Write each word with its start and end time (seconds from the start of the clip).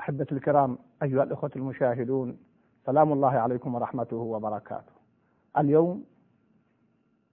أحبة 0.00 0.26
الكرام 0.32 0.78
أيها 1.02 1.22
الأخوة 1.22 1.50
المشاهدون 1.56 2.38
سلام 2.86 3.12
الله 3.12 3.30
عليكم 3.30 3.74
ورحمته 3.74 4.16
وبركاته. 4.16 4.92
اليوم 5.58 6.04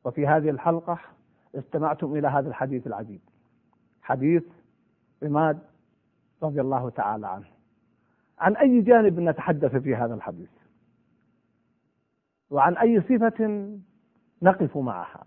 وفي 0.04 0.28
هذه 0.28 0.50
الحلقة 0.50 1.00
استمعتم 1.56 2.16
إلى 2.16 2.28
هذا 2.28 2.50
الحديث 2.50 2.88
العجيب. 2.88 3.22
حديث 4.02 4.44
عماد 5.24 5.60
رضي 6.44 6.62
الله 6.62 6.90
تعالى 6.90 7.28
عنه. 7.28 7.48
عن 8.40 8.56
أي 8.56 8.82
جانب 8.82 9.20
نتحدث 9.20 9.76
في 9.76 9.96
هذا 9.96 10.14
الحديث؟ 10.14 10.50
وعن 12.50 12.78
أي 12.78 13.02
صفة 13.02 13.70
نقف 14.42 14.78
معها؟ 14.78 15.26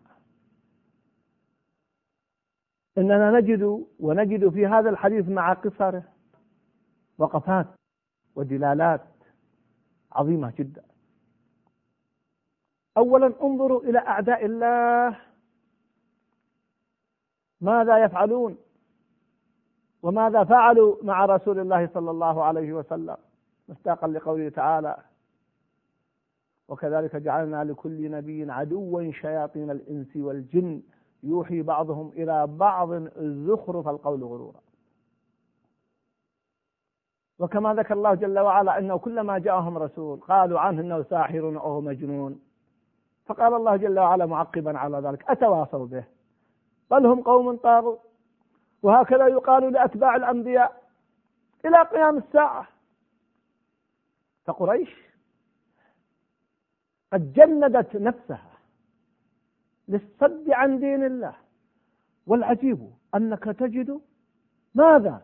إننا 2.98 3.40
نجد 3.40 3.86
ونجد 4.00 4.48
في 4.48 4.66
هذا 4.66 4.90
الحديث 4.90 5.28
مع 5.28 5.52
قصره. 5.52 6.15
وقفات 7.18 7.66
ودلالات 8.34 9.06
عظيمة 10.12 10.52
جدا. 10.58 10.82
أولا 12.96 13.32
انظروا 13.42 13.82
إلى 13.82 13.98
أعداء 13.98 14.44
الله. 14.44 15.20
ماذا 17.60 18.04
يفعلون؟ 18.04 18.56
وماذا 20.02 20.44
فعلوا 20.44 20.96
مع 21.02 21.24
رسول 21.24 21.58
الله 21.58 21.90
صلى 21.94 22.10
الله 22.10 22.44
عليه 22.44 22.72
وسلم؟ 22.72 23.16
مصداقا 23.68 24.08
لقوله 24.08 24.48
تعالى 24.48 24.96
وكذلك 26.68 27.16
جعلنا 27.16 27.64
لكل 27.64 28.10
نبي 28.10 28.50
عدوا 28.50 29.12
شياطين 29.12 29.70
الإنس 29.70 30.16
والجن. 30.16 30.82
يوحي 31.22 31.62
بعضهم 31.62 32.08
إلى 32.08 32.46
بعض 32.46 32.92
زخرف 33.18 33.88
القول 33.88 34.24
غرورا. 34.24 34.60
وكما 37.38 37.74
ذكر 37.74 37.94
الله 37.94 38.14
جل 38.14 38.38
وعلا 38.38 38.78
أنه 38.78 38.98
كلما 38.98 39.38
جاءهم 39.38 39.78
رسول 39.78 40.20
قالوا 40.20 40.60
عنه 40.60 40.80
أنه 40.80 41.02
ساحر 41.02 41.60
أو 41.60 41.80
مجنون. 41.80 42.40
فقال 43.26 43.54
الله 43.54 43.76
جل 43.76 43.98
وعلا 43.98 44.26
معقبا 44.26 44.78
على 44.78 44.98
ذلك 44.98 45.30
أتواصوا 45.30 45.86
به؟ 45.86 46.04
بل 46.90 47.06
هم 47.06 47.22
قوم 47.22 47.56
طاغوا 47.56 47.96
وهكذا 48.82 49.26
يقال 49.26 49.72
لأتباع 49.72 50.16
الأنبياء 50.16 50.82
إلى 51.64 51.82
قيام 51.82 52.16
الساعة. 52.18 52.66
فقريش 54.44 54.96
قد 57.12 57.32
جندت 57.32 57.96
نفسها 57.96 58.52
للصد 59.88 60.50
عن 60.50 60.78
دين 60.78 61.04
الله. 61.04 61.34
والعجيب 62.26 62.90
أنك 63.14 63.44
تجد 63.44 64.00
ماذا؟ 64.74 65.22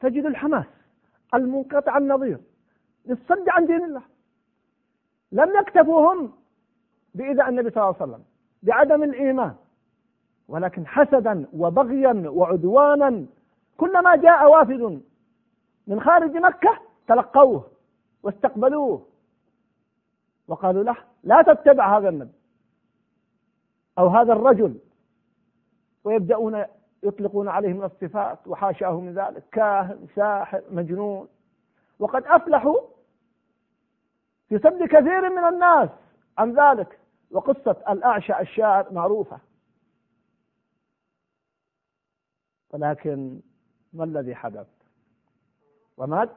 تجد 0.00 0.24
الحماس. 0.24 0.83
المنقطع 1.36 1.98
النظير. 1.98 2.38
للصد 3.06 3.48
عن 3.48 3.66
دين 3.66 3.84
الله. 3.84 4.02
لم 5.32 5.56
يكتفوا 5.60 6.12
هم 6.12 6.32
بإذاء 7.14 7.48
النبي 7.48 7.70
صلى 7.70 7.82
الله 7.82 7.96
عليه 8.00 8.12
وسلم 8.12 8.24
بعدم 8.62 9.02
الإيمان. 9.02 9.54
ولكن 10.48 10.86
حسدا 10.86 11.46
وبغيا 11.52 12.24
وعدوانا 12.26 13.26
كلما 13.76 14.16
جاء 14.16 14.50
وافد 14.50 15.02
من 15.86 16.00
خارج 16.00 16.36
مكة 16.36 16.78
تلقوه 17.08 17.70
واستقبلوه. 18.22 19.06
وقالوا 20.48 20.82
له 20.84 20.96
لا 21.22 21.42
تتبع 21.42 21.98
هذا 21.98 22.08
النبي 22.08 22.32
أو 23.98 24.08
هذا 24.08 24.32
الرجل. 24.32 24.78
ويبدأون 26.04 26.64
يطلقون 27.04 27.48
عليه 27.48 27.72
من 27.72 27.84
الصفات 27.84 28.38
وحاشاه 28.46 29.00
من 29.00 29.14
ذلك. 29.14 29.44
كاهن 29.52 30.06
ساحر 30.16 30.62
مجنون. 30.70 31.28
وقد 31.98 32.26
أفلحوا 32.26 32.80
في 34.48 34.58
سد 34.58 34.82
كثير 34.82 35.30
من 35.30 35.44
الناس 35.44 35.88
عن 36.38 36.52
ذلك. 36.52 36.98
وقصة 37.30 37.76
الأعشى 37.88 38.40
الشاعر 38.40 38.92
معروفة. 38.92 39.38
ولكن 42.70 43.40
ما 43.92 44.04
الذي 44.04 44.34
حدث؟ 44.34 44.66
ومات؟ 45.96 46.30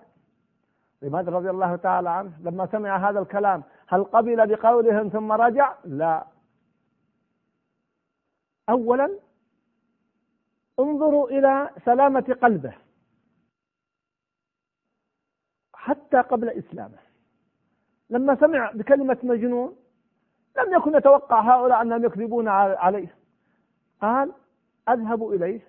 لماذا 1.02 1.32
رضي 1.32 1.50
الله 1.50 1.76
تعالى 1.76 2.10
عنه؟ 2.10 2.32
لما 2.42 2.68
سمع 2.72 3.10
هذا 3.10 3.20
الكلام 3.20 3.64
هل 3.88 4.04
قبل 4.04 4.56
بقولهم 4.56 5.10
ثم 5.10 5.32
رجع؟ 5.32 5.76
لا. 5.86 6.28
أولا 8.70 9.20
انظروا 10.80 11.30
إلى 11.30 11.70
سلامة 11.86 12.38
قلبه. 12.42 12.74
حتى 15.74 16.18
قبل 16.18 16.50
إسلامه. 16.50 16.98
لما 18.10 18.36
سمع 18.36 18.72
بكلمة 18.72 19.18
مجنون 19.24 19.76
لم 20.58 20.74
يكن 20.74 20.96
يتوقع 20.96 21.40
هؤلاء 21.40 21.82
أنهم 21.82 22.06
يكذبون 22.06 22.48
عليه. 22.48 23.16
قال 24.02 24.34
أذهب 24.90 25.30
إليه. 25.30 25.62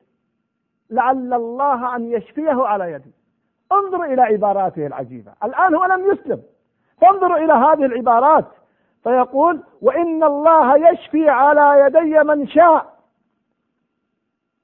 لعل 0.90 1.34
الله 1.34 1.96
أن 1.96 2.12
يشفيه 2.12 2.66
على 2.66 2.92
يدي. 2.92 3.12
انظروا 3.72 4.04
إلى 4.04 4.22
عباراته 4.22 4.86
العجيبة. 4.86 5.32
الآن 5.44 5.74
هو 5.74 5.84
لم 5.84 6.12
يسلم. 6.12 6.42
فانظروا 7.00 7.36
إلى 7.36 7.52
هذه 7.52 7.84
العبارات. 7.84 8.46
فيقول 9.02 9.62
وإن 9.82 10.24
الله 10.24 10.90
يشفي 10.90 11.28
على 11.28 11.80
يدي 11.86 12.22
من 12.22 12.48
شاء. 12.48 12.97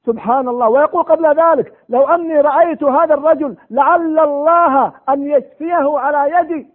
سبحان 0.07 0.49
الله. 0.49 0.69
ويقول 0.69 1.03
قبل 1.03 1.41
ذلك 1.41 1.79
لو 1.89 2.09
أني 2.09 2.41
رأيت 2.41 2.83
هذا 2.83 3.15
الرجل 3.15 3.57
لعل 3.71 4.19
الله 4.19 5.01
أن 5.09 5.31
يشفيه 5.31 5.99
على 5.99 6.37
يدي. 6.39 6.69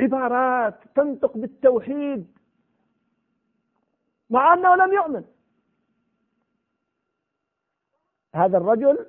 عبارات 0.00 0.74
تنطق 0.94 1.36
بالتوحيد. 1.36 2.38
مع 4.30 4.54
أنه 4.54 4.74
لم 4.74 4.92
يؤمن. 4.92 5.24
هذا 8.34 8.58
الرجل 8.58 9.06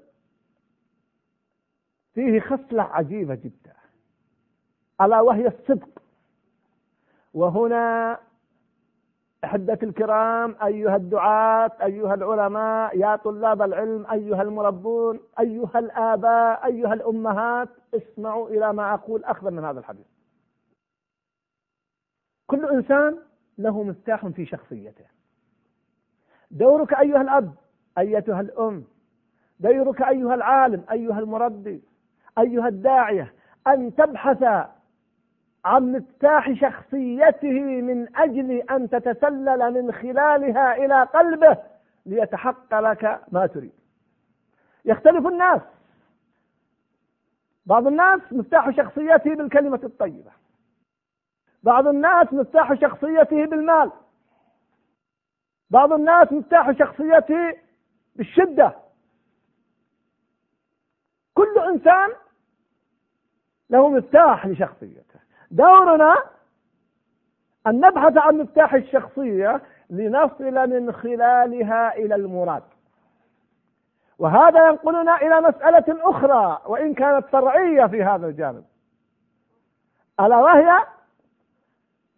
فيه 2.13 2.39
خصلة 2.39 2.83
عجيبة 2.83 3.35
جدا. 3.35 3.75
ألا 5.01 5.21
وهي 5.21 5.47
الصدق. 5.47 6.01
وهنا 7.33 8.19
أحبة 9.43 9.77
الكرام 9.83 10.55
أيها 10.63 10.95
الدعاة 10.95 11.71
أيها 11.83 12.13
العلماء 12.13 12.97
يا 12.97 13.15
طلاب 13.15 13.61
العلم 13.61 14.05
أيها 14.11 14.41
المربون 14.41 15.19
أيها 15.39 15.79
الآباء 15.79 16.65
أيها 16.65 16.93
الأمهات 16.93 17.69
اسمعوا 17.93 18.49
إلى 18.49 18.73
ما 18.73 18.93
أقول 18.93 19.23
أخذا 19.23 19.49
من 19.49 19.65
هذا 19.65 19.79
الحديث. 19.79 20.05
كل 22.47 22.65
إنسان 22.65 23.17
له 23.57 23.83
مفتاح 23.83 24.27
في 24.27 24.45
شخصيته. 24.45 25.05
دورك 26.51 26.93
أيها 26.93 27.21
الأب 27.21 27.53
أيتها 27.97 28.41
الأم. 28.41 28.83
دورك 29.59 30.01
أيها 30.01 30.35
العالم 30.35 30.83
أيها 30.91 31.19
المربي 31.19 31.81
أيها 32.37 32.67
الداعية 32.67 33.33
أن 33.67 33.95
تبحث 33.95 34.43
عن 35.69 35.91
مفتاح 35.91 36.53
شخصيته 36.53 37.81
من 37.81 38.17
أجل 38.17 38.51
أن 38.51 38.89
تتسلل 38.89 39.73
من 39.73 39.91
خلالها 39.91 40.75
إلى 40.75 41.03
قلبه 41.03 41.57
ليتحقق 42.05 42.79
لك 42.79 43.21
ما 43.31 43.47
تريد. 43.47 43.73
يختلف 44.85 45.27
الناس. 45.27 45.61
بعض 47.65 47.87
الناس 47.87 48.21
مفتاح 48.31 48.69
شخصيته 48.69 49.35
بالكلمة 49.35 49.79
الطيبة. 49.83 50.31
بعض 51.63 51.87
الناس 51.87 52.33
مفتاح 52.33 52.73
شخصيته 52.73 53.45
بالمال. 53.45 53.91
بعض 55.69 55.93
الناس 55.93 56.31
مفتاح 56.31 56.71
شخصيته 56.71 57.57
بالشدة. 58.15 58.75
كل 61.33 61.59
إنسان 61.59 62.09
له 63.69 63.89
مفتاح 63.89 64.47
لشخصيته. 64.47 65.08
دورنا 65.51 66.15
أن 67.67 67.79
نبحث 67.79 68.17
عن 68.17 68.37
مفتاح 68.37 68.73
الشخصية 68.73 69.61
لنصل 69.89 70.69
من 70.69 70.91
خلالها 70.91 71.95
إلى 71.95 72.15
المراد. 72.15 72.63
وهذا 74.19 74.67
ينقلنا 74.67 75.15
إلى 75.21 75.41
مسألة 75.41 76.09
أخرى 76.09 76.61
وإن 76.65 76.93
كانت 76.93 77.25
فرعية 77.25 77.85
في 77.85 78.03
هذا 78.03 78.27
الجانب. 78.27 78.63
ألا 80.19 80.37
وهي 80.37 80.83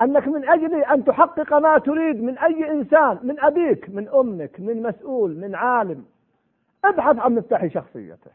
أنك 0.01 0.27
من 0.27 0.49
أجل 0.49 0.83
أن 0.83 1.05
تحقق 1.05 1.53
ما 1.53 1.77
تريد 1.77 2.23
من 2.23 2.37
أي 2.37 2.71
إنسان 2.71 3.19
من 3.23 3.39
أبيك 3.39 3.89
من 3.89 4.09
أمك 4.09 4.59
من 4.59 4.83
مسؤول 4.83 5.37
من 5.37 5.55
عالم 5.55 6.05
ابحث 6.85 7.19
عن 7.19 7.35
مفتاح 7.35 7.67
شخصيته. 7.67 8.31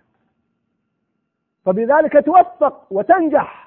فبذلك 1.65 2.25
توفق 2.27 2.87
وتنجح. 2.91 3.66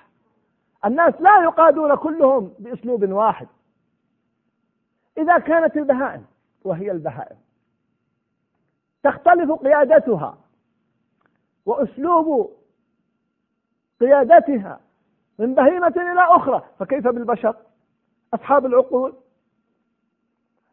الناس 0.86 1.14
لا 1.20 1.44
يقادون 1.44 1.96
كلهم 1.96 2.54
بأسلوب 2.60 3.12
واحد. 3.12 3.48
إذا 5.18 5.40
كانت 5.40 5.78
البهائم 5.78 6.26
وهي 6.64 6.92
البهائم 6.92 7.38
تختلف 9.04 9.52
قيادتها 9.52 10.38
وأسلوب 11.66 12.58
قيادتها 14.00 14.80
من 15.40 15.56
بهيمة 15.56 15.94
إلى 15.98 16.36
أخرى 16.36 16.64
فكيف 16.80 17.08
بالبشر؟ 17.08 17.56
أصحاب 18.34 18.66
العقول. 18.66 19.14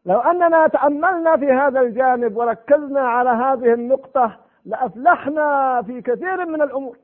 لو 0.05 0.19
أننا 0.19 0.67
تأملنا 0.67 1.37
في 1.37 1.51
هذا 1.51 1.79
الجانب 1.79 2.37
وركزنا 2.37 3.01
على 3.01 3.29
هذه 3.29 3.73
النقطة 3.73 4.39
لأفلحنا 4.65 5.81
في 5.81 6.01
كثير 6.01 6.45
من 6.45 6.61
الأمور. 6.61 6.97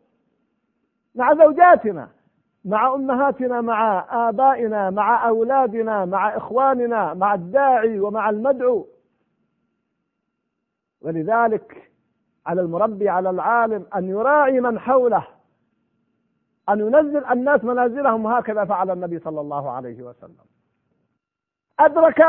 مع 1.16 1.34
زوجاتنا 1.34 2.10
مع 2.66 2.94
أمهاتنا 2.94 3.62
مع 3.62 4.06
آبائنا 4.30 4.90
مع 4.90 5.28
أولادنا 5.28 6.06
مع 6.06 6.38
إخواننا 6.38 7.14
مع 7.14 7.34
الداعي 7.34 8.00
ومع 8.00 8.30
المدعو. 8.30 8.88
ولذلك 11.02 11.92
على 12.46 12.62
المربي 12.62 13.10
على 13.10 13.30
العالم 13.30 13.86
أن 13.96 14.10
يراعي 14.10 14.60
من 14.60 14.80
حوله 14.80 15.28
أن 16.70 16.80
ينزل 16.80 17.26
الناس 17.26 17.64
منازلهم 17.64 18.28
هكذا 18.28 18.66
فعل 18.66 18.92
النبي 18.92 19.20
صلى 19.20 19.42
الله 19.42 19.72
عليه 19.72 20.04
وسلم. 20.04 20.46
أدرك 21.80 22.24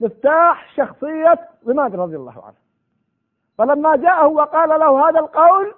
مفتاح 0.00 0.76
شخصية 0.76 1.48
رماد 1.68 1.94
رضي 1.94 2.16
الله 2.16 2.44
عنه. 2.44 2.56
فلما 3.58 3.96
جاءه 3.96 4.26
وقال 4.26 4.68
له 4.68 5.08
هذا 5.08 5.20
القول 5.20 5.74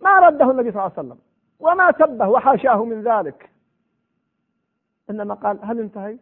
ما 0.00 0.18
رده 0.18 0.50
النبي 0.50 0.70
صلى 0.72 0.80
الله 0.80 0.92
عليه 0.96 1.08
وسلم. 1.08 1.27
وما 1.58 1.92
سبه 1.92 2.28
وحاشاه 2.28 2.84
من 2.84 3.02
ذلك. 3.02 3.50
إنما 5.10 5.34
قال 5.34 5.58
هل 5.62 5.80
انتهي 5.80 6.18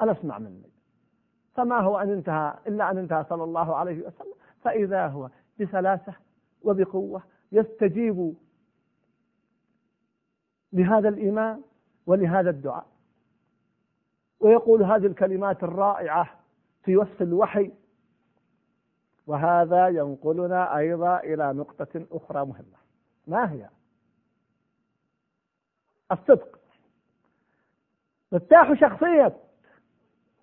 أنا 0.00 0.12
اسمع 0.12 0.38
مني. 0.38 0.70
فما 1.54 1.80
هو 1.80 1.98
أن 1.98 2.10
انتهى؟ 2.10 2.54
إلا 2.66 2.90
أن 2.90 2.98
انتهى 2.98 3.24
صلى 3.28 3.44
الله 3.44 3.76
عليه 3.76 4.06
وسلم. 4.06 4.34
فإذا 4.64 5.06
هو 5.06 5.30
بسلاسة 5.60 6.14
وبقوة 6.62 7.22
يستجيب 7.52 8.34
لهذا 10.72 11.08
الإيمان 11.08 11.62
ولهذا 12.06 12.50
الدعاء. 12.50 12.86
ويقول 14.40 14.82
هذه 14.82 15.06
الكلمات 15.06 15.62
الرائعة 15.62 16.30
في 16.84 16.96
وصف 16.96 17.22
الوحي. 17.22 17.72
وهذا 19.26 19.88
ينقلنا 19.88 20.76
أيضا 20.76 21.18
إلى 21.18 21.52
نقطة 21.52 22.06
أخرى 22.12 22.46
مهمة. 22.46 22.78
ما 23.26 23.52
هي؟ 23.52 23.68
الصدق. 26.12 26.58
مفتاح 28.32 28.72
شخصية. 28.72 29.36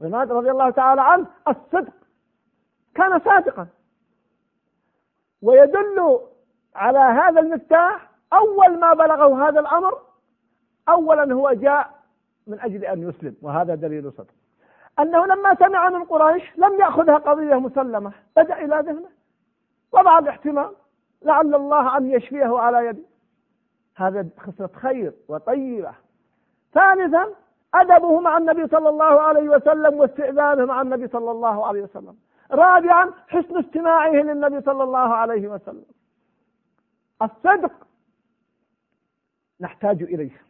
عماد 0.03 0.31
رضي 0.31 0.51
الله 0.51 0.69
تعالى 0.69 1.01
عنه 1.01 1.27
الصدق. 1.47 1.93
كان 2.95 3.19
صادقا. 3.19 3.67
ويدل 5.41 6.19
على 6.75 6.99
هذا 6.99 7.39
المفتاح 7.39 8.09
أول 8.33 8.79
ما 8.79 8.93
بلغه 8.93 9.49
هذا 9.49 9.59
الأمر 9.59 10.01
أولا 10.89 11.33
هو 11.33 11.51
جاء 11.51 12.03
من 12.47 12.59
أجل 12.59 12.85
أن 12.85 13.09
يسلم 13.09 13.35
وهذا 13.41 13.75
دليل 13.75 14.11
صدق. 14.11 14.33
أنه 14.99 15.25
لما 15.25 15.55
سمع 15.55 15.89
من 15.89 16.03
قريش 16.03 16.57
لم 16.57 16.79
يأخذها 16.79 17.17
قضية 17.17 17.55
مسلمة 17.55 18.11
بدأ 18.37 18.57
إلى 18.57 18.83
ذهنه. 18.85 19.09
وضع 19.91 20.19
الاحتمال 20.19 20.75
لعل 21.21 21.55
الله 21.55 21.97
أن 21.97 22.11
يشفيه 22.11 22.59
على 22.59 22.85
يده. 22.85 23.14
هذا 23.95 24.27
خصلة 24.37 24.69
خير 24.73 25.13
وطيبة. 25.27 25.93
ثالثا 26.73 27.27
أدبه 27.73 28.19
مع 28.19 28.37
النبي 28.37 28.67
صلى 28.67 28.89
الله 28.89 29.21
عليه 29.21 29.49
وسلم 29.49 29.99
واستئذانه 29.99 30.65
مع 30.65 30.81
النبي 30.81 31.07
صلى 31.07 31.31
الله 31.31 31.65
عليه 31.65 31.83
وسلم. 31.83 32.17
رابعا 32.51 33.11
حسن 33.27 33.57
استماعه 33.57 34.11
للنبي 34.11 34.61
صلى 34.61 34.83
الله 34.83 35.15
عليه 35.15 35.47
وسلم. 35.47 35.85
الصدق 37.21 37.87
نحتاج 39.61 40.03
إليه. 40.03 40.41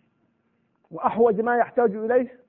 وأحوج 0.92 1.42
ما 1.42 1.58
يحتاج 1.58 1.96
إليه 1.96 2.40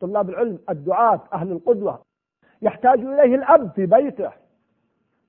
طلاب 0.00 0.30
العلم 0.30 0.58
الدعاة 0.68 1.20
أهل 1.32 1.52
القدوة. 1.52 2.02
يحتاج 2.62 3.00
إليه 3.00 3.34
الأب 3.34 3.70
في 3.70 3.86
بيته. 3.86 4.32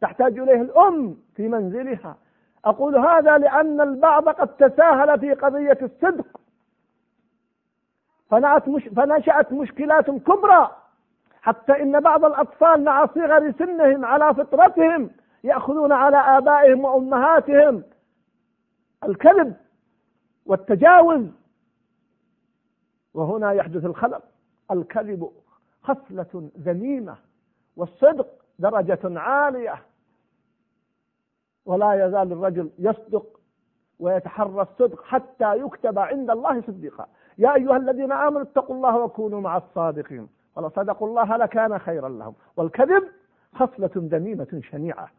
تحتاج 0.02 0.40
إليه 0.40 0.62
الأم 0.62 1.18
في 1.36 1.48
منزلها. 1.48 2.18
أقول 2.66 2.98
هذا 2.98 3.38
لأن 3.38 3.82
البعض 3.82 4.30
قد 4.30 4.48
تساهل 4.48 5.20
في 5.20 5.34
قضية 5.34 5.78
الصدق. 5.82 6.42
مش 8.68 8.84
فنشأت 8.84 9.52
مشكلات 9.52 10.12
كبرى. 10.12 10.72
حتى 11.42 11.82
إن 11.82 12.00
بعض 12.00 12.26
الأطفال 12.26 12.84
مع 12.84 13.06
صغر 13.06 13.52
سنهم 13.52 14.06
على 14.06 14.34
فطرتهم 14.36 15.10
يأخذون 15.44 15.92
على 15.92 16.18
آبائهم 16.18 16.86
وأمهاتهم 16.86 17.84
الكذب 19.04 19.56
والتجاوز. 20.46 21.26
وهنا 23.14 23.52
يحدث 23.52 23.86
الخلل. 23.86 24.22
الكذب 24.72 25.32
خصلة 25.84 26.50
ذميمة 26.60 27.16
والصدق 27.78 28.28
درجة 28.60 29.20
عالية. 29.20 29.91
ولا 31.66 32.06
يزال 32.06 32.32
الرجل 32.32 32.70
يصدق 32.80 33.40
ويتحرى 34.00 34.62
الصدق 34.62 35.04
حتى 35.04 35.58
يكتب 35.58 36.00
عند 36.00 36.30
الله 36.30 36.62
صديقا. 36.62 37.08
يا 37.38 37.56
أيها 37.56 37.78
الذين 37.78 38.12
آمنوا 38.12 38.42
اتقوا 38.42 38.76
الله 38.76 38.98
وكونوا 38.98 39.42
مع 39.42 39.58
الصادقين. 39.58 40.28
ولو 40.56 40.70
صدقوا 40.70 41.08
الله 41.08 41.38
لكان 41.38 41.80
خيرا 41.80 42.10
لهم. 42.10 42.34
والكذب 42.58 43.04
خصلة 43.56 43.92
ذميمة 43.96 44.62
شنيعة. 44.72 45.10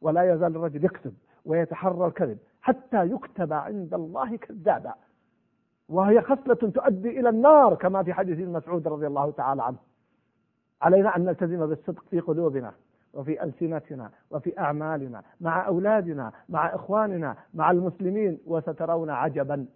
ولا 0.00 0.34
يزال 0.34 0.56
الرجل 0.56 0.84
يكذب 0.84 1.14
ويتحرى 1.44 2.06
الكذب 2.06 2.38
حتى 2.62 3.04
يكتب 3.04 3.52
عند 3.52 3.94
الله 3.94 4.36
كذابا. 4.36 4.94
وهي 5.88 6.20
خصلة 6.20 6.54
تؤدي 6.54 7.20
إلى 7.20 7.28
النار 7.28 7.74
كما 7.74 8.02
في 8.02 8.12
حديث 8.12 8.48
مسعود 8.48 8.88
رضي 8.88 9.06
الله 9.06 9.30
تعالى 9.30 9.62
عنه. 9.62 9.78
علينا 10.82 11.16
أن 11.16 11.24
نلتزم 11.24 11.66
بالصدق 11.66 12.04
في 12.10 12.20
قلوبنا. 12.20 12.72
وفي 13.14 13.42
ألسنتنا 13.42 14.10
وفي 14.30 14.58
أعمالنا 14.58 15.22
مع 15.40 15.66
أولادنا 15.66 16.32
مع 16.48 16.74
إخواننا 16.74 17.36
مع 17.54 17.70
المسلمين 17.70 18.38
وسترون 18.46 19.10
عجبا. 19.10 19.66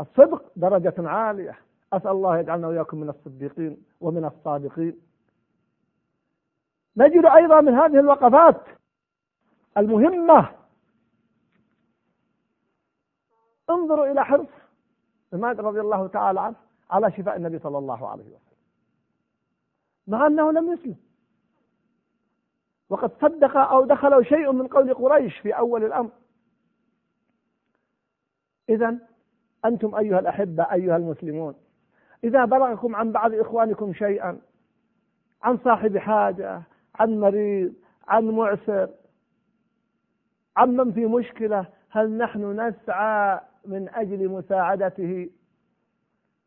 الصدق 0.00 0.52
درجة 0.56 0.94
عالية. 0.98 1.58
أسأل 1.92 2.10
الله 2.10 2.38
يجعلنا 2.38 2.68
وإياكم 2.68 3.00
من 3.00 3.08
الصديقين 3.08 3.76
ومن 4.00 4.24
الصادقين. 4.24 5.00
نجد 6.96 7.24
أيضا 7.24 7.60
من 7.60 7.74
هذه 7.74 8.00
الوقفات 8.00 8.60
المهمة. 9.76 10.48
انظروا 13.70 14.06
إلى 14.06 14.24
حرص 14.24 14.48
عماد 15.32 15.60
رضي 15.60 15.80
الله 15.80 16.06
تعالى 16.06 16.40
عنه 16.40 16.56
على 16.90 17.12
شفاء 17.12 17.36
النبي 17.36 17.58
صلى 17.58 17.78
الله 17.78 18.08
عليه 18.08 18.24
وسلم. 18.24 18.38
مع 20.06 20.26
أنه 20.26 20.52
لم 20.52 20.72
يسلم. 20.72 20.96
وقد 22.90 23.10
صدق 23.20 23.56
أو 23.56 23.84
دخل 23.84 24.24
شيء 24.26 24.52
من 24.52 24.66
قول 24.66 24.94
قريش 24.94 25.38
في 25.38 25.52
أول 25.52 25.84
الأمر. 25.84 26.10
إذا 28.68 28.98
أنتم 29.64 29.94
أيها 29.94 30.18
الأحبة 30.18 30.62
أيها 30.72 30.96
المسلمون 30.96 31.54
إذا 32.24 32.44
بلغكم 32.44 32.96
عن 32.96 33.12
بعض 33.12 33.34
إخوانكم 33.34 33.92
شيئا 33.92 34.38
عن 35.42 35.58
صاحب 35.58 35.98
حاجة 35.98 36.62
عن 36.94 37.20
مريض 37.20 37.74
عن 38.08 38.24
معسر 38.24 38.88
عن 40.56 40.76
من 40.76 40.92
في 40.92 41.06
مشكلة 41.06 41.66
هل 41.90 42.10
نحن 42.18 42.60
نسعى 42.60 43.40
من 43.64 43.88
أجل 43.88 44.28
مساعدته؟ 44.28 45.30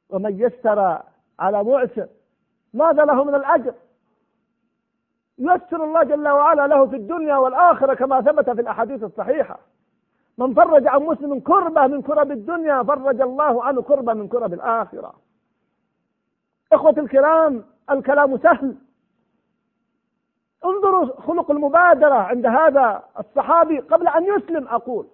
ومن 0.09 0.39
يسر 0.39 1.01
على 1.39 1.63
معسر 1.63 2.07
ماذا 2.73 3.05
له 3.05 3.23
من 3.23 3.35
الأجر؟ 3.35 3.73
يسر 5.39 5.83
الله 5.83 6.03
جل 6.03 6.27
وعلا 6.27 6.67
له 6.67 6.87
في 6.87 6.95
الدنيا 6.95 7.37
والآخرة 7.37 7.93
كما 7.93 8.21
ثبت 8.21 8.49
في 8.49 8.61
الأحاديث 8.61 9.03
الصحيحة. 9.03 9.59
من 10.37 10.53
فرج 10.53 10.87
عن 10.87 11.01
مسلم 11.01 11.39
كربة 11.39 11.87
من 11.87 12.01
كرب 12.01 12.31
الدنيا 12.31 12.83
فرج 12.83 13.21
الله 13.21 13.63
عنه 13.63 13.81
كربة 13.81 14.13
من 14.13 14.27
كرب 14.27 14.53
الآخرة. 14.53 15.13
إخوة 16.73 16.95
الكرام 16.97 17.63
الكلام 17.89 18.37
سهل. 18.37 18.75
انظروا 20.65 21.21
خلق 21.21 21.51
المبادرة 21.51 22.15
عند 22.15 22.45
هذا 22.45 23.03
الصحابي 23.19 23.79
قبل 23.79 24.07
أن 24.07 24.23
يسلم 24.23 24.67
أقول. 24.67 25.07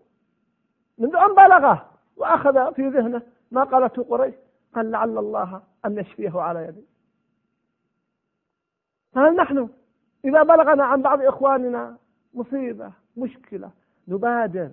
منذ 0.98 1.16
أن 1.16 1.36
بلغه 1.36 1.86
وأخذ 2.18 2.74
في 2.74 2.90
ذهنه 2.90 3.22
ما 3.52 3.64
قالته 3.64 4.04
قريش. 4.04 4.36
قال 4.76 4.92
لعل 4.92 5.18
الله 5.18 5.62
أن 5.86 5.98
يشفيه 5.98 6.42
على 6.42 6.64
يدي. 6.68 6.86
فهل 9.14 9.36
نحن 9.36 9.70
إذا 10.26 10.44
بلغنا 10.44 10.84
عن 10.84 11.02
بعض 11.02 11.22
إخواننا 11.22 11.98
مصيبة 12.34 12.92
مشكلة 13.18 13.72
نبادر. 14.08 14.72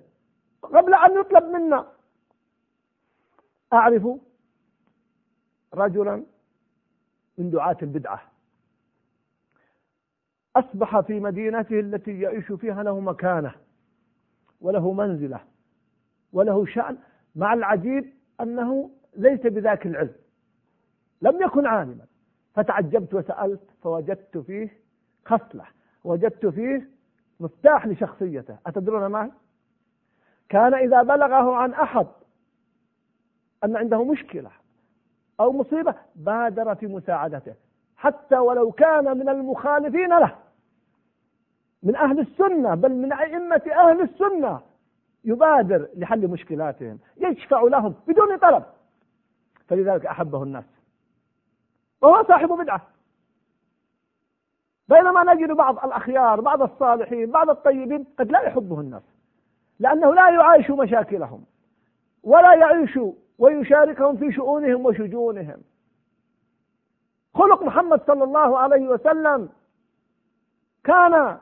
قبل 0.62 0.94
أن 0.94 1.20
يطلب 1.20 1.44
منا. 1.44 1.86
أعرف 3.72 4.06
رجلا 5.74 6.24
من 7.38 7.50
دعاة 7.50 7.76
البدعة. 7.82 8.22
أصبح 10.56 11.00
في 11.00 11.20
مدينته 11.20 11.80
التي 11.80 12.20
يعيش 12.20 12.52
فيها 12.52 12.82
له 12.82 13.00
مكانة 13.00 13.54
وله 14.60 14.92
منزلة 14.92 15.40
وله 16.32 16.66
شأن 16.66 16.98
مع 17.36 17.52
العجيب 17.54 18.12
أنه 18.40 18.90
ليس 19.16 19.40
بذاك 19.40 19.86
العلم. 19.86 20.14
لم 21.22 21.42
يكن 21.42 21.66
عالما. 21.66 22.06
فتعجبت 22.54 23.14
وسألت 23.14 23.60
فوجدت 23.82 24.38
فيه 24.38 24.80
خصلة 25.30 25.64
وجدت 26.04 26.46
فيه 26.46 26.88
مفتاح 27.40 27.86
لشخصيته. 27.86 28.56
أتدرون 28.66 29.06
ما؟ 29.06 29.30
كان 30.48 30.74
إذا 30.74 31.02
بلغه 31.02 31.56
عن 31.56 31.72
أحد 31.72 32.06
أن 33.64 33.76
عنده 33.76 34.04
مشكلة 34.04 34.50
أو 35.40 35.52
مصيبة 35.52 35.94
بادر 36.16 36.74
في 36.74 36.86
مساعدته 36.86 37.54
حتى 37.96 38.38
ولو 38.38 38.72
كان 38.72 39.18
من 39.18 39.28
المخالفين 39.28 40.18
له 40.18 40.36
من 41.82 41.96
أهل 41.96 42.20
السنة 42.20 42.74
بل 42.74 42.92
من 42.92 43.12
أئمة 43.12 43.62
أهل 43.72 44.00
السنة 44.00 44.60
يبادر 45.24 45.88
لحل 45.96 46.28
مشكلاتهم 46.28 46.98
يشفع 47.16 47.62
لهم 47.62 47.94
بدون 48.08 48.36
طلب. 48.36 48.64
فلذلك 49.68 50.06
أحبه 50.06 50.42
الناس. 50.42 50.64
وهو 52.00 52.24
صاحب 52.24 52.48
بدعة. 52.48 52.86
بينما 54.90 55.34
نجد 55.34 55.50
بعض 55.50 55.84
الأخيار 55.84 56.40
بعض 56.40 56.62
الصالحين 56.62 57.30
بعض 57.30 57.50
الطيبين 57.50 58.04
قد 58.18 58.32
لا 58.32 58.40
يحبه 58.40 58.80
الناس 58.80 59.02
لأنه 59.78 60.14
لا 60.14 60.30
يعايش 60.30 60.70
مشاكلهم 60.70 61.44
ولا 62.24 62.54
يعيش 62.54 62.98
ويشاركهم 63.38 64.16
في 64.16 64.32
شؤونهم 64.32 64.86
وشجونهم. 64.86 65.60
خلق 67.34 67.62
محمد 67.62 68.00
صلى 68.06 68.24
الله 68.24 68.58
عليه 68.58 68.88
وسلم 68.88 69.48
كان 70.84 71.38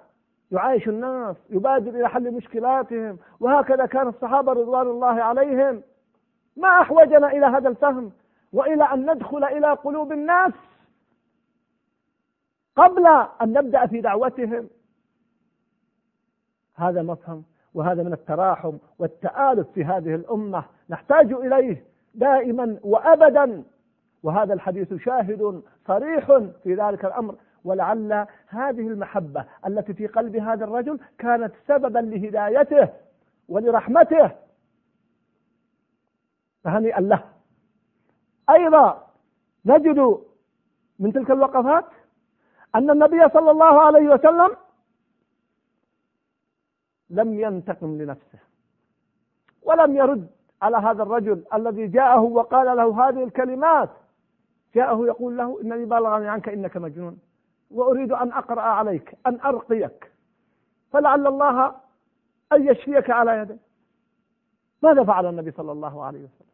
يعايش 0.51 0.89
الناس 0.89 1.37
يبادر 1.51 1.91
إلى 1.91 2.09
حل 2.09 2.35
مشكلاتهم 2.35 3.19
وهكذا 3.41 3.87
كان 3.87 4.09
الصحابة 4.09 4.53
رضوان 4.53 4.87
الله 4.87 5.23
عليهم. 5.23 5.83
ما 6.57 6.69
أحوجنا 6.69 7.33
إلى 7.33 7.47
هذا 7.47 7.69
الفهم 7.69 8.13
وإلى 8.53 8.85
أن 8.85 9.11
ندخل 9.11 9.45
إلى 9.45 9.73
قلوب 9.73 10.13
الناس 10.13 10.53
قبل 12.79 13.07
أن 13.43 13.53
نبدأ 13.53 13.87
في 13.87 14.01
دعوتهم. 14.01 14.69
هذا 16.75 17.03
مفهم 17.03 17.45
وهذا 17.75 18.03
من 18.03 18.13
التراحم 18.13 18.79
والتآلف 18.99 19.69
في 19.75 19.85
هذه 19.85 20.15
الأمة. 20.15 20.65
نحتاج 20.91 21.33
إليه 21.33 21.85
دائما 22.15 22.79
وأبدا. 22.83 23.65
وهذا 24.23 24.55
الحديث 24.55 24.95
شاهد 24.95 25.63
صريح 25.87 26.39
في 26.63 26.75
ذلك 26.75 27.05
الأمر. 27.05 27.35
ولعل 27.65 28.27
هذه 28.47 28.89
المحبة 28.89 29.45
التي 29.67 29.95
في 29.95 30.07
قلب 30.07 30.37
هذا 30.37 30.65
الرجل 30.65 31.01
كانت 31.19 31.53
سببا 31.67 31.99
لهدايته 31.99 32.89
ولرحمته. 33.49 34.31
فهنيئا 36.65 37.01
له. 37.01 37.25
أيضا 38.51 39.07
نجد 39.65 40.19
من 40.99 41.13
تلك 41.13 41.31
الوقفات 41.31 41.85
أن 42.75 42.91
النبي 42.91 43.29
صلى 43.29 43.51
الله 43.51 43.81
عليه 43.81 44.09
وسلم 44.09 44.57
لم 47.11 47.41
ينتقم 47.41 47.99
لنفسه 48.03 48.39
ولم 49.63 49.97
يرد 49.97 50.31
على 50.63 50.77
هذا 50.77 51.03
الرجل 51.03 51.45
الذي 51.55 51.87
جاءه 51.87 52.21
وقال 52.21 52.77
له 52.77 53.09
هذه 53.09 53.25
الكلمات. 53.25 53.91
جاءه 54.75 55.07
يقول 55.07 55.37
له 55.37 55.61
إنني 55.61 55.85
بلغني 55.85 56.29
عنك 56.29 56.49
إنك 56.49 56.77
مجنون 56.77 57.19
وأريد 57.71 58.13
أن 58.13 58.33
أقرأ 58.33 58.61
عليك 58.61 59.15
أن 59.27 59.41
أرقيك. 59.41 60.13
فلعل 60.93 61.27
الله 61.27 61.75
أن 62.53 62.69
يشفيك 62.69 63.11
على 63.11 63.39
يدي. 63.39 63.57
ماذا 64.83 65.05
فعل 65.05 65.27
النبي 65.27 65.51
صلى 65.51 65.73
الله 65.73 66.05
عليه 66.05 66.19
وسلم؟ 66.19 66.49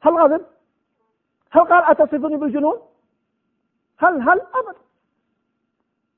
هل 0.00 0.12
غضب؟ 0.12 0.44
هل 1.50 1.60
قال 1.60 1.84
أتصفني 1.84 2.36
بالجنون؟ 2.36 2.80
هل 4.00 4.20
هل 4.20 4.40
أبدا 4.40 4.80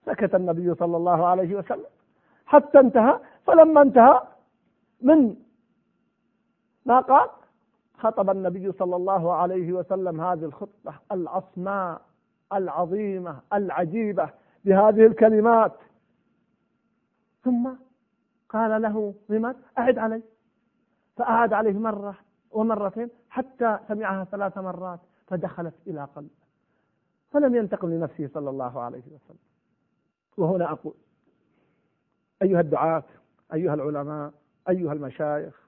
سكت 0.06 0.34
النبي 0.34 0.74
صلى 0.74 0.96
الله 0.96 1.26
عليه 1.26 1.54
وسلم. 1.54 1.86
حتى 2.46 2.80
انتهى. 2.80 3.20
فلما 3.46 3.82
انتهى 3.82 4.22
من 5.00 5.36
ما 6.86 7.00
قال 7.00 7.28
خطب 7.98 8.30
النبي 8.30 8.72
صلى 8.72 8.96
الله 8.96 9.32
عليه 9.32 9.72
وسلم 9.72 10.20
هذه 10.20 10.44
الخطبة 10.44 10.94
العصماء 11.12 12.00
العظيمة 12.52 13.40
العجيبة 13.52 14.30
بهذه 14.64 15.06
الكلمات. 15.06 15.72
ثم 17.44 17.70
قال 18.48 18.82
له 18.82 19.14
لمن 19.28 19.54
أعد 19.78 19.98
علي. 19.98 20.22
فأعاد 21.16 21.52
عليه 21.52 21.78
مرة 21.78 22.14
ومرتين 22.50 23.08
حتى 23.30 23.78
سمعها 23.88 24.24
ثلاث 24.24 24.58
مرات 24.58 25.00
فدخلت 25.26 25.74
إلى 25.86 26.04
قلبه. 26.16 26.41
فلم 27.32 27.54
ينتقم 27.54 27.90
لنفسه 27.90 28.28
صلى 28.34 28.50
الله 28.50 28.80
عليه 28.80 28.98
وسلم. 29.06 29.38
وهنا 30.36 30.72
أقول 30.72 30.94
أيها 32.42 32.60
الدعاة 32.60 33.04
أيها 33.54 33.74
العلماء 33.74 34.32
أيها 34.68 34.92
المشايخ 34.92 35.62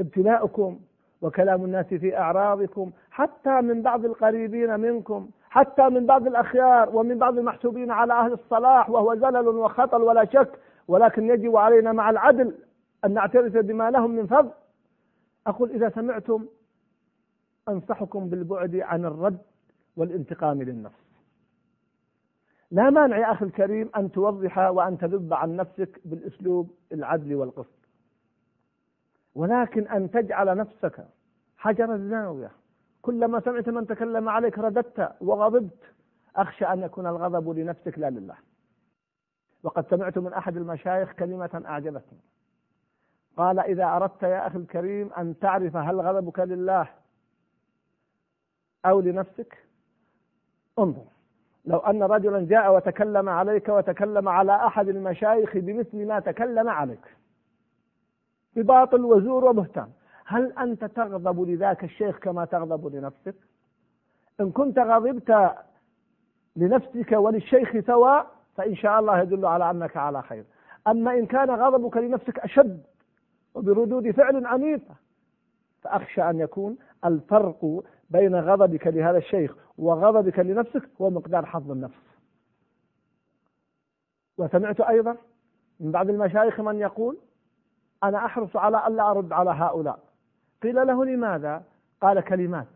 ابتلاؤكم 0.00 0.80
وكلام 1.22 1.64
الناس 1.64 1.86
في 1.86 2.18
أعراضكم 2.18 2.90
حتى 3.10 3.60
من 3.60 3.82
بعض 3.82 4.04
القريبين 4.04 4.80
منكم 4.80 5.30
حتى 5.50 5.88
من 5.88 6.06
بعض 6.06 6.26
الأخيار 6.26 6.96
ومن 6.96 7.18
بعض 7.18 7.38
المحسوبين 7.38 7.90
على 7.90 8.12
أهل 8.12 8.32
الصلاح 8.32 8.90
وهو 8.90 9.14
زلل 9.14 9.48
وخطل 9.48 10.02
ولا 10.02 10.24
شك 10.24 10.58
ولكن 10.88 11.30
يجب 11.30 11.56
علينا 11.56 11.92
مع 11.92 12.10
العدل 12.10 12.54
أن 13.04 13.14
نعترف 13.14 13.56
بما 13.56 13.90
لهم 13.90 14.10
من 14.10 14.26
فضل. 14.26 14.50
أقول 15.46 15.70
إذا 15.70 15.88
سمعتم 15.88 16.46
أنصحكم 17.68 18.28
بالبعد 18.28 18.76
عن 18.76 19.04
الرد 19.04 19.38
والانتقام 19.96 20.62
للنفس. 20.62 21.08
لا 22.70 22.90
مانع 22.90 23.18
يا 23.18 23.32
أخي 23.32 23.44
الكريم 23.44 23.90
أن 23.96 24.12
توضح 24.12 24.58
وأن 24.58 24.98
تذب 24.98 25.34
عن 25.34 25.56
نفسك 25.56 26.00
بالأسلوب 26.04 26.70
العدل 26.92 27.34
والقسط. 27.34 27.78
ولكن 29.34 29.88
أن 29.88 30.10
تجعل 30.10 30.56
نفسك 30.56 31.06
حجر 31.56 31.94
الزاوية. 31.94 32.50
كلما 33.02 33.40
سمعت 33.40 33.68
من 33.68 33.86
تكلم 33.86 34.28
عليك 34.28 34.58
رددت 34.58 35.12
وغضبت 35.20 35.82
أخشى 36.36 36.64
أن 36.64 36.82
يكون 36.82 37.06
الغضب 37.06 37.58
لنفسك 37.58 37.98
لا 37.98 38.10
لله. 38.10 38.36
وقد 39.62 39.86
سمعت 39.90 40.18
من 40.18 40.32
أحد 40.32 40.56
المشايخ 40.56 41.12
كلمة 41.12 41.62
أعجبتني. 41.66 42.18
قال 43.36 43.58
إذا 43.58 43.84
أردت 43.84 44.22
يا 44.22 44.46
أخي 44.46 44.58
الكريم 44.58 45.12
أن 45.12 45.38
تعرف 45.38 45.76
هل 45.76 46.00
غضبك 46.00 46.38
لله 46.38 46.88
أو 48.86 49.00
لنفسك؟ 49.00 49.58
انظر. 50.78 51.04
لو 51.64 51.78
أن 51.78 52.02
رجلا 52.02 52.46
جاء 52.46 52.74
وتكلم 52.76 53.28
عليك 53.28 53.68
وتكلم 53.68 54.28
على 54.28 54.56
أحد 54.66 54.88
المشايخ 54.88 55.56
بمثل 55.56 56.06
ما 56.06 56.20
تكلم 56.20 56.68
عليك. 56.68 57.16
بباطل 58.56 59.04
وزور 59.04 59.44
وبهتان. 59.44 59.88
هل 60.26 60.52
أنت 60.52 60.84
تغضب 60.84 61.40
لذاك 61.40 61.84
الشيخ 61.84 62.18
كما 62.18 62.44
تغضب 62.44 62.94
لنفسك؟ 62.94 63.34
إن 64.40 64.50
كنت 64.50 64.78
غضبت 64.78 65.50
لنفسك 66.56 67.12
وللشيخ 67.12 67.86
سواء 67.86 68.26
فإن 68.56 68.76
شاء 68.76 69.00
الله 69.00 69.20
يدل 69.20 69.46
على 69.46 69.70
أنك 69.70 69.96
على 69.96 70.22
خير. 70.22 70.44
أما 70.86 71.14
إن 71.14 71.26
كان 71.26 71.50
غضبك 71.50 71.96
لنفسك 71.96 72.38
أشد 72.38 72.82
وبردود 73.54 74.10
فعل 74.10 74.46
عنيفة 74.46 74.94
فأخشى 75.82 76.22
أن 76.22 76.40
يكون 76.40 76.76
الفرق 77.04 77.82
بين 78.10 78.34
غضبك 78.34 78.86
لهذا 78.86 79.18
الشيخ 79.18 79.56
وغضبك 79.78 80.38
لنفسك 80.38 80.88
هو 81.00 81.10
مقدار 81.10 81.46
حظ 81.46 81.70
النفس. 81.70 82.08
وسمعت 84.38 84.80
أيضا 84.80 85.16
من 85.80 85.92
بعض 85.92 86.08
المشايخ 86.10 86.60
من 86.60 86.78
يقول 86.80 87.16
أنا 88.04 88.26
أحرص 88.26 88.56
على 88.56 88.86
ألا 88.86 89.10
أرد 89.10 89.32
على 89.32 89.50
هؤلاء. 89.50 89.98
قيل 90.62 90.86
له 90.86 91.04
لماذا؟ 91.04 91.62
قال 92.00 92.20
كلمات. 92.20 92.66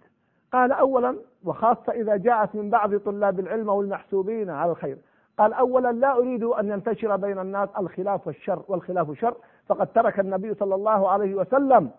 قال 0.52 0.72
أولا 0.72 1.16
وخاصة 1.44 1.92
إذا 1.92 2.16
جاءت 2.16 2.54
من 2.54 2.70
بعض 2.70 2.96
طلاب 2.96 3.40
العلم 3.40 3.68
والمحسوبين 3.68 4.50
على 4.50 4.70
الخير. 4.70 4.98
قال 5.38 5.52
أولا 5.52 5.92
لا 5.92 6.16
أريد 6.16 6.44
أن 6.44 6.70
ينتشر 6.70 7.16
بين 7.16 7.38
الناس 7.38 7.68
الخلاف 7.78 8.26
والشر 8.26 8.62
والخلاف 8.68 9.18
شر 9.18 9.36
فقد 9.66 9.86
ترك 9.86 10.20
النبي 10.20 10.54
صلى 10.54 10.74
الله 10.74 11.08
عليه 11.08 11.34
وسلم 11.34 11.90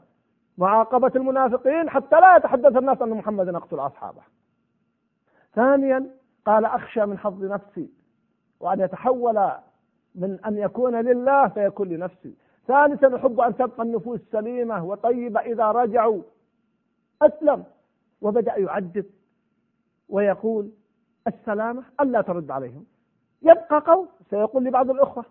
معاقبة 0.57 1.11
المنافقين 1.15 1.89
حتى 1.89 2.19
لا 2.19 2.35
يتحدث 2.35 2.77
الناس 2.77 3.01
أن 3.01 3.09
محمدا 3.09 3.51
يقتل 3.51 3.79
أصحابه. 3.79 4.21
ثانيا 5.55 6.09
قال 6.45 6.65
أخشى 6.65 7.05
من 7.05 7.17
حظ 7.17 7.43
نفسي 7.43 7.89
وأن 8.59 8.79
يتحول 8.79 9.51
من 10.15 10.39
أن 10.45 10.57
يكون 10.57 10.95
لله 10.95 11.47
فيكون 11.47 11.89
لنفسي. 11.89 12.35
ثالثا 12.67 13.15
أحب 13.15 13.39
أن 13.39 13.57
تبقى 13.57 13.83
النفوس 13.83 14.19
سليمة 14.31 14.85
وطيبة 14.85 15.39
إذا 15.39 15.71
رجعوا. 15.71 16.21
أسلم. 17.21 17.63
وبدأ 18.21 18.57
يعدد 18.57 19.05
ويقول 20.09 20.71
السلامة 21.27 21.83
ألا 22.01 22.21
ترد 22.21 22.51
عليهم. 22.51 22.85
يبقى 23.41 23.79
قول 23.79 24.07
سيقول 24.29 24.63
لبعض 24.63 24.89
الأخوة. 24.89 25.25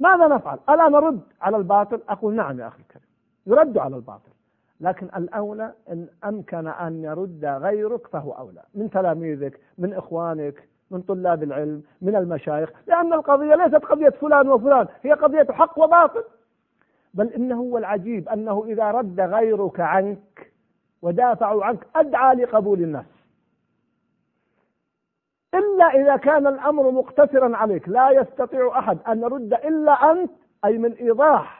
ماذا 0.00 0.28
نفعل؟ 0.28 0.58
ألا 0.68 0.88
نرد 0.88 1.20
على 1.40 1.56
الباطل؟ 1.56 2.00
أقول 2.08 2.34
نعم 2.34 2.60
يا 2.60 2.68
أخي 2.68 2.82
الكريم. 2.82 3.15
يرد 3.46 3.78
على 3.78 3.96
الباطل. 3.96 4.30
لكن 4.80 5.06
الأولى 5.16 5.72
إن 5.92 6.06
أمكن 6.24 6.66
أن 6.68 7.04
يرد 7.04 7.44
غيرك 7.44 8.06
فهو 8.06 8.32
أولى. 8.32 8.62
من 8.74 8.90
تلاميذك 8.90 9.60
من 9.78 9.94
إخوانك 9.94 10.68
من 10.90 11.02
طلاب 11.02 11.42
العلم 11.42 11.82
من 12.02 12.16
المشايخ. 12.16 12.70
لأن 12.86 13.12
القضية 13.12 13.54
ليست 13.54 13.84
قضية 13.84 14.08
فلان 14.08 14.48
وفلان 14.48 14.86
هي 15.02 15.12
قضية 15.12 15.46
حق 15.50 15.78
وباطل. 15.78 16.24
بل 17.14 17.32
إنه 17.32 17.56
هو 17.60 17.78
العجيب 17.78 18.28
أنه 18.28 18.64
إذا 18.66 18.90
رد 18.90 19.20
غيرك 19.20 19.80
عنك 19.80 20.52
ودافعوا 21.02 21.64
عنك 21.64 21.86
أدعى 21.96 22.34
لقبول 22.34 22.82
الناس. 22.82 23.06
إلا 25.54 25.84
إذا 25.84 26.16
كان 26.16 26.46
الأمر 26.46 26.90
مقتصرا 26.90 27.56
عليك 27.56 27.88
لا 27.88 28.10
يستطيع 28.10 28.78
أحد 28.78 28.98
أن 29.08 29.22
يرد 29.22 29.54
إلا 29.54 29.92
أنت 29.92 30.30
أي 30.64 30.78
من 30.78 30.92
إيضاح 30.92 31.55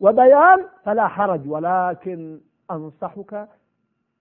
وبيان 0.00 0.66
فلا 0.84 1.08
حرج 1.08 1.48
ولكن 1.48 2.40
أنصحك 2.70 3.48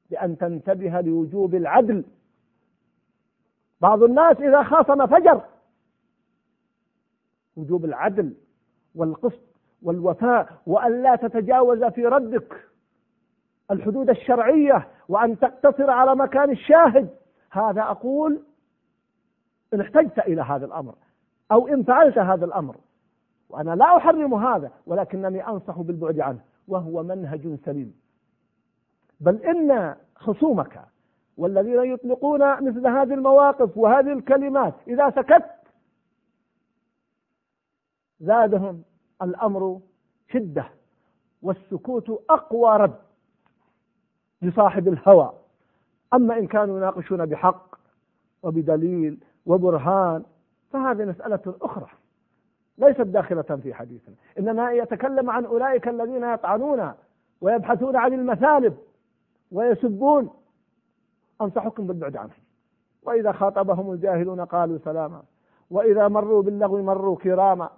بأن 0.09 0.37
تنتبه 0.37 1.01
لوجوب 1.01 1.55
العدل. 1.55 2.03
بعض 3.81 4.03
الناس 4.03 4.37
إذا 4.37 4.63
خاصم 4.63 5.07
فجر. 5.07 5.41
وجوب 7.55 7.85
العدل 7.85 8.33
والقسط 8.95 9.41
والوفاء 9.81 10.61
وأن 10.67 11.03
لا 11.03 11.15
تتجاوز 11.15 11.83
في 11.83 12.05
ردك. 12.05 12.67
الحدود 13.71 14.09
الشرعية 14.09 14.87
وأن 15.09 15.39
تقتصر 15.39 15.91
على 15.91 16.15
مكان 16.15 16.51
الشاهد. 16.51 17.09
هذا 17.51 17.81
أقول 17.81 18.43
إن 19.73 19.81
احتجت 19.81 20.19
إلى 20.19 20.41
هذا 20.41 20.65
الأمر 20.65 20.95
أو 21.51 21.67
إن 21.67 21.83
فعلت 21.83 22.17
هذا 22.17 22.45
الأمر. 22.45 22.75
وأنا 23.49 23.75
لا 23.75 23.97
أحرم 23.97 24.33
هذا 24.33 24.71
ولكنني 24.85 25.47
أنصح 25.47 25.81
بالبعد 25.81 26.19
عنه 26.19 26.39
وهو 26.67 27.03
منهج 27.03 27.57
سليم. 27.65 27.95
بل 29.19 29.35
إن 29.43 29.95
خصومك 30.15 30.81
والذين 31.37 31.93
يطلقون 31.93 32.63
مثل 32.63 32.87
هذه 32.87 33.13
المواقف 33.13 33.77
وهذه 33.77 34.13
الكلمات 34.13 34.73
إذا 34.87 35.09
سكت 35.09 35.45
زادهم 38.19 38.83
الأمر 39.21 39.79
شدة 40.31 40.69
والسكوت 41.41 42.23
أقوى 42.29 42.77
رد 42.77 42.95
لصاحب 44.41 44.87
الهوى. 44.87 45.33
أما 46.13 46.37
إن 46.37 46.47
كانوا 46.47 46.77
يناقشون 46.77 47.25
بحق 47.25 47.75
وبدليل 48.43 49.17
وبرهان 49.45 50.23
فهذه 50.71 51.05
مسألة 51.05 51.55
أخرى. 51.61 51.87
ليست 52.77 53.01
داخلة 53.01 53.41
في 53.41 53.73
حديثنا. 53.73 54.15
إنما 54.39 54.71
يتكلم 54.71 55.29
عن 55.29 55.45
أولئك 55.45 55.87
الذين 55.87 56.23
يطعنون 56.23 56.93
ويبحثون 57.41 57.95
عن 57.95 58.13
المثالب 58.13 58.77
ويسبون. 59.51 60.29
أنصحكم 61.41 61.87
بالبعد 61.87 62.17
عنهم. 62.17 62.39
وإذا 63.03 63.31
خاطبهم 63.31 63.91
الجاهلون 63.91 64.41
قالوا 64.41 64.77
سلاما. 64.77 65.23
وإذا 65.71 66.07
مروا 66.07 66.41
باللغو 66.41 66.83
مروا 66.83 67.15
كراما. 67.15 67.69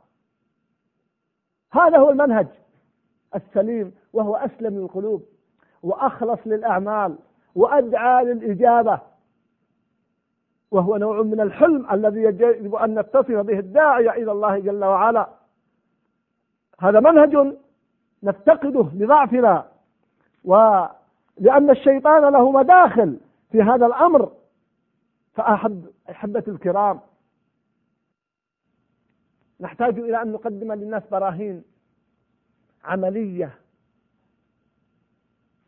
هذا 1.71 1.97
هو 1.97 2.09
المنهج 2.09 2.47
السليم 3.35 3.95
وهو 4.13 4.35
أسلم 4.35 4.79
للقلوب 4.79 5.25
وأخلص 5.83 6.39
للأعمال 6.45 7.15
وأدعى 7.55 8.25
للإجابة. 8.25 8.99
وهو 10.71 10.97
نوع 10.97 11.21
من 11.21 11.41
الحلم 11.41 11.91
الذي 11.91 12.19
يجب 12.19 12.75
أن 12.75 12.99
نتصف 12.99 13.31
به 13.31 13.59
الداعية 13.59 14.11
إلى 14.11 14.31
الله 14.31 14.59
جل 14.59 14.85
وعلا. 14.85 15.29
هذا 16.79 16.99
منهج 16.99 17.57
نفتقده 18.23 18.89
لضعفنا 18.93 19.67
ولأن 20.43 21.69
الشيطان 21.69 22.33
له 22.33 22.51
مداخل 22.51 23.19
في 23.51 23.61
هذا 23.61 23.85
الأمر. 23.85 24.31
فأحب 25.33 25.91
أحبة 26.09 26.43
الكرام 26.47 26.99
نحتاج 29.59 29.99
إلى 29.99 30.21
أن 30.21 30.31
نقدم 30.31 30.73
للناس 30.73 31.03
براهين 31.11 31.63
عملية 32.83 33.59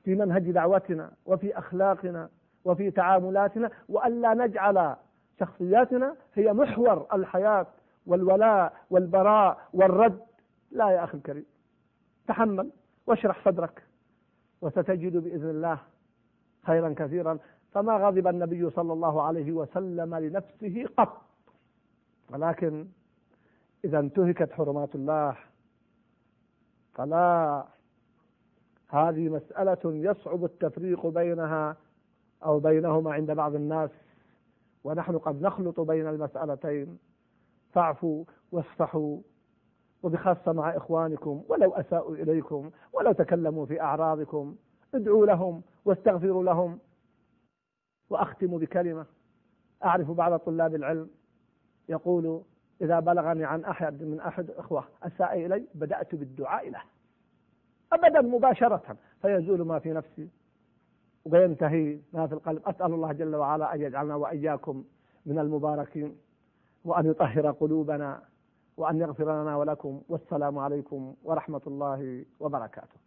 في 0.03 0.15
منهج 0.15 0.51
دعوتنا 0.51 1.11
وفي 1.25 1.57
أخلاقنا. 1.57 2.29
وفي 2.69 2.91
تعاملاتنا 2.91 3.69
وألا 3.89 4.33
نجعل 4.33 4.95
شخصياتنا 5.39 6.15
هي 6.33 6.53
محور 6.53 7.07
الحياة 7.13 7.67
والولاء 8.05 8.73
والبراء 8.89 9.57
والرد. 9.73 10.19
لا 10.71 10.89
يا 10.89 11.03
أخي 11.03 11.17
الكريم 11.17 11.45
تحمل 12.27 12.71
واشرح 13.07 13.45
صدرك 13.45 13.83
وستجد 14.61 15.17
بإذن 15.17 15.49
الله 15.49 15.77
خيرا 16.63 16.93
كثيرا. 16.97 17.39
فما 17.71 17.93
غضب 17.97 18.27
النبي 18.27 18.69
صلى 18.69 18.93
الله 18.93 19.21
عليه 19.21 19.51
وسلم 19.51 20.15
لنفسه 20.15 20.85
قط. 20.97 21.21
ولكن 22.29 22.87
إذا 23.85 23.99
انتهكت 23.99 24.51
حرمات 24.51 24.95
الله 24.95 25.37
فلا. 26.93 27.65
هذه 28.87 29.29
مسألة 29.29 29.79
يصعب 29.85 30.43
التفريق 30.43 31.07
بينها 31.07 31.77
أو 32.45 32.59
بينهما 32.59 33.13
عند 33.13 33.31
بعض 33.31 33.55
الناس 33.55 33.89
ونحن 34.83 35.17
قد 35.17 35.41
نخلط 35.41 35.79
بين 35.79 36.07
المسألتين. 36.07 36.97
فاعفوا 37.73 38.25
واصفحوا 38.51 39.17
وبخاصة 40.03 40.53
مع 40.53 40.77
إخوانكم 40.77 41.43
ولو 41.47 41.73
أساءوا 41.73 42.15
إليكم 42.15 42.71
ولو 42.93 43.11
تكلموا 43.11 43.65
في 43.65 43.81
أعراضكم 43.81 44.55
ادعوا 44.95 45.25
لهم 45.25 45.61
واستغفروا 45.85 46.43
لهم. 46.43 46.79
وأختم 48.09 48.57
بكلمة. 48.57 49.05
أعرف 49.85 50.11
بعض 50.11 50.39
طلاب 50.39 50.75
العلم 50.75 51.09
يقول 51.89 52.41
إذا 52.81 52.99
بلغني 52.99 53.45
عن 53.45 53.63
أحد 53.63 54.03
من 54.03 54.19
أحد 54.19 54.51
إخوة 54.51 54.83
أساء 55.03 55.45
إلي 55.45 55.67
بدأت 55.75 56.15
بالدعاء 56.15 56.69
له. 56.69 56.81
أبدا 57.93 58.21
مباشرة 58.21 58.97
فيزول 59.21 59.61
ما 59.61 59.79
في 59.79 59.93
نفسي. 59.93 60.29
وينتهي 61.25 61.99
ما 62.13 62.27
في 62.27 62.33
القلب. 62.33 62.61
أسأل 62.67 62.93
الله 62.93 63.11
جل 63.11 63.35
وعلا 63.35 63.73
أن 63.75 63.81
يجعلنا 63.81 64.15
وإياكم 64.15 64.83
من 65.25 65.39
المباركين 65.39 66.17
وأن 66.85 67.05
يطهر 67.05 67.51
قلوبنا 67.51 68.21
وأن 68.77 68.97
يغفر 68.97 69.41
لنا 69.41 69.55
ولكم. 69.55 70.01
والسلام 70.09 70.59
عليكم 70.59 71.15
ورحمة 71.23 71.61
الله 71.67 72.25
وبركاته. 72.39 72.99